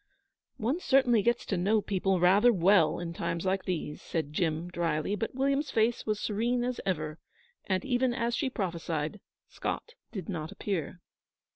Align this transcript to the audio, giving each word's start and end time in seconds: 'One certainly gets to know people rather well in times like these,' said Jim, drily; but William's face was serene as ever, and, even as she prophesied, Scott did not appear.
'One 0.57 0.79
certainly 0.79 1.21
gets 1.21 1.45
to 1.45 1.57
know 1.57 1.79
people 1.79 2.19
rather 2.19 2.51
well 2.51 2.97
in 2.99 3.13
times 3.13 3.45
like 3.45 3.65
these,' 3.65 4.01
said 4.01 4.33
Jim, 4.33 4.67
drily; 4.67 5.15
but 5.15 5.35
William's 5.35 5.69
face 5.69 6.07
was 6.07 6.19
serene 6.19 6.63
as 6.63 6.81
ever, 6.87 7.19
and, 7.67 7.85
even 7.85 8.11
as 8.11 8.35
she 8.35 8.49
prophesied, 8.49 9.19
Scott 9.47 9.93
did 10.11 10.27
not 10.27 10.51
appear. 10.51 11.01